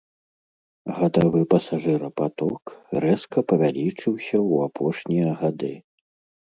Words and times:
Гадавы 0.99 1.41
пасажырапаток 1.51 2.63
рэзка 3.05 3.39
павялічыўся 3.55 4.37
ў 4.51 4.69
апошнія 4.69 5.31
гады. 5.41 5.73